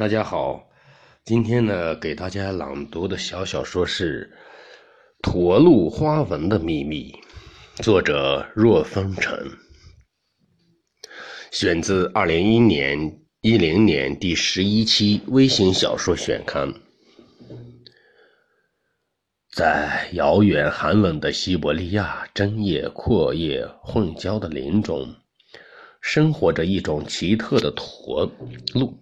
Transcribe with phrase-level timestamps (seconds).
[0.00, 0.66] 大家好，
[1.26, 4.32] 今天呢，给大家朗读的小小说是
[5.22, 7.14] 《驼鹿花纹的秘密》，
[7.82, 9.30] 作者若风尘，
[11.52, 16.72] 选自二零一年一零年第十一期微型小说选刊。
[19.54, 25.14] 在遥远寒冷的西伯利亚，针叶阔叶混交的林中，
[26.00, 28.32] 生活着一种奇特的驼
[28.72, 28.98] 鹿。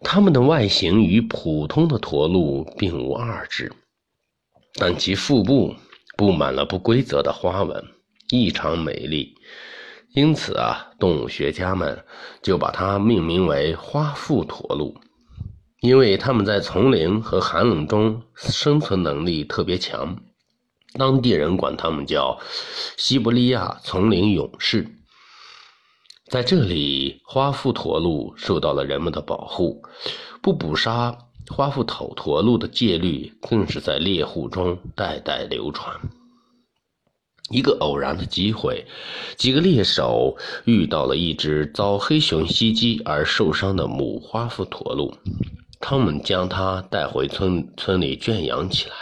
[0.00, 3.72] 它们的外形与普通的驼鹿并无二致，
[4.74, 5.74] 但其腹部
[6.16, 7.84] 布满了不规则的花纹，
[8.30, 9.34] 异常美丽。
[10.14, 12.04] 因此啊，动物学家们
[12.42, 14.96] 就把它命名为花腹驼鹿，
[15.80, 20.16] 因为它们在丛林和寒冷中生存能力特别强。
[20.94, 22.40] 当地人管它们叫
[22.96, 24.97] 西伯利亚丛林勇士。
[26.30, 29.82] 在这里，花腹驼鹿受到了人们的保护，
[30.42, 31.16] 不捕杀
[31.48, 35.96] 花腹头驼鹿的戒律更是在猎户中代代流传。
[37.50, 38.84] 一个偶然的机会，
[39.38, 45.14] 几个猎手遇到了一只遭黑熊袭击而受伤的母花腹驼鹿，
[45.80, 48.94] 他们将它带回村村里圈养起来。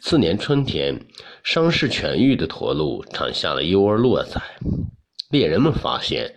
[0.00, 1.04] 次年春天，
[1.42, 4.40] 伤势痊愈的驼鹿产下了一窝骆崽。
[5.36, 6.34] 猎人们发现，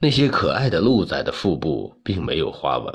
[0.00, 2.94] 那些可爱的鹿仔的腹部并没有花纹。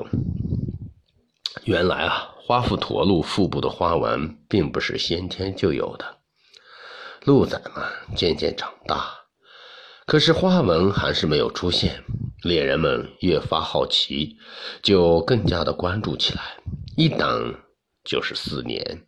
[1.63, 6.17] 原来啊，花腹驼鹿腹部的花纹并不是先天就有的。
[7.23, 9.05] 鹿仔们渐渐长大，
[10.07, 12.03] 可是花纹还是没有出现。
[12.41, 14.37] 猎人们越发好奇，
[14.81, 16.41] 就更加的关注起来。
[16.97, 17.53] 一等
[18.03, 19.05] 就是四年，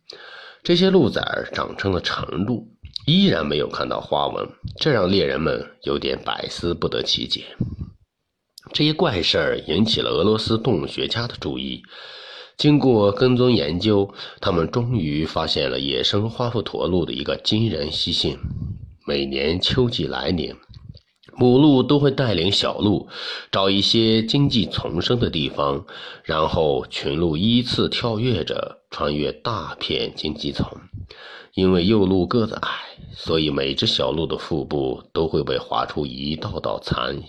[0.62, 1.20] 这些鹿仔
[1.52, 2.75] 长成了成鹿。
[3.06, 4.48] 依然没有看到花纹，
[4.80, 7.44] 这让猎人们有点百思不得其解。
[8.72, 11.82] 这一怪事儿引起了俄罗斯动物学家的注意。
[12.56, 18.36] 经过跟踪研究，他们终于发现了野生花腹驼鹿的一个惊人习性：
[19.06, 20.52] 每年秋季来临，
[21.36, 23.08] 母鹿都会带领小鹿
[23.52, 25.86] 找一些荆棘丛生的地方，
[26.24, 30.66] 然后群鹿依次跳跃着穿越大片荆棘丛。
[31.54, 32.70] 因为幼鹿个子矮，
[33.14, 37.22] 所以每只小鹿的腹部都会被划出一道道残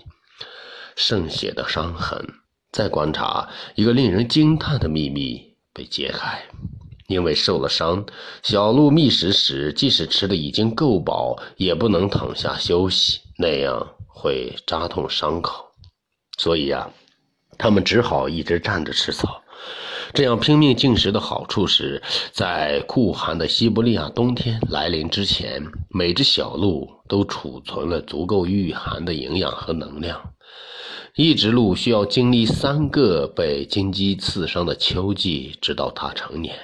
[0.96, 2.26] 渗血的伤痕。
[2.70, 6.42] 再观察，一个令人惊叹的秘密被揭开：
[7.06, 8.04] 因为受了伤，
[8.42, 15.64] 小鹿觅食时，即使吃的已经够饱，也不能躺下休息，那样会扎痛伤口。
[16.36, 16.90] 所以啊，
[17.56, 19.42] 它们只好一直站着吃草。
[20.14, 22.02] 这样拼命进食的好处是，
[22.32, 30.20] 在酷寒的西伯利亚冬天来临之前，每只小鹿都储存了足够御寒的营养和能量。
[31.14, 36.56] 一只鹿需要经历三个被荆棘刺伤的秋季，直到它成年。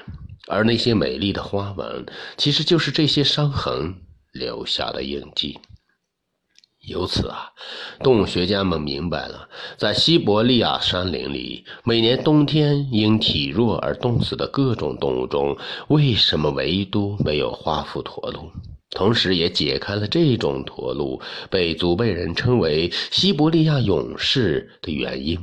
[0.47, 2.07] 而那些美丽的花纹，
[2.37, 3.95] 其实就是这些伤痕
[4.33, 5.59] 留下的印记。
[6.87, 7.51] 由此啊，
[8.01, 15.57] 动物学家们明白了，在西伯利亚山林里，每年冬天因体弱而冻死的各种动物中，
[15.89, 18.51] 为什么唯独没有花腹驼鹿？
[18.91, 25.39] 同时，也解开了这种驼鹿被祖辈人称为“西伯利亚勇士”的原因。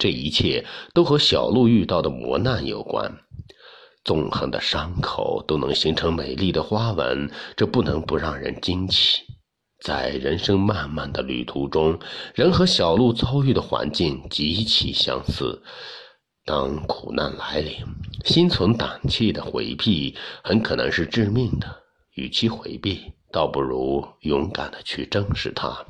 [0.00, 0.64] 这一切
[0.94, 3.18] 都和小鹿遇到的磨难有关。
[4.02, 9.20] 纵横的伤口都能形成美丽的花纹，这不能不让人惊奇。
[9.80, 11.98] 在人生漫漫的旅途中，
[12.34, 15.62] 人和小鹿遭遇的环境极其相似。
[16.44, 17.74] 当苦难来临，
[18.24, 21.66] 心存胆怯的回避很可能是致命的。
[22.14, 25.86] 与其回避，倒不如勇敢的去正视它，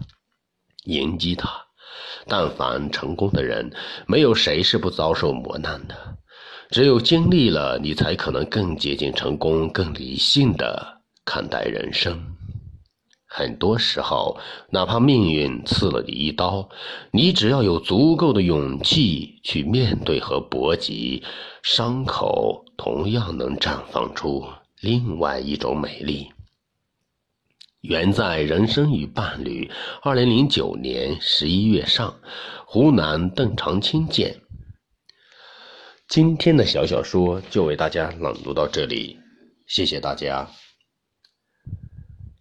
[0.84, 1.50] 迎击它。
[2.26, 3.72] 但凡成功的人，
[4.06, 5.96] 没有谁是不遭受磨难的。
[6.70, 12.20] 只有经历了，你才可能更接近成功，更理性的看待人生。
[13.32, 16.68] 很多时候，哪怕命运刺了你一刀，
[17.12, 21.22] 你只要有足够的勇气去面对和搏击，
[21.62, 24.44] 伤口同样能绽放出
[24.80, 26.32] 另外一种美丽。
[27.82, 29.66] 原在《人生与伴侣》
[30.02, 32.12] 二零零九年十一月上，
[32.66, 34.40] 湖南邓长青见。
[36.08, 39.16] 今天的小小说就为大家朗读到这里，
[39.68, 40.50] 谢谢大家。